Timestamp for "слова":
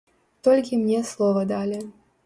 1.13-1.47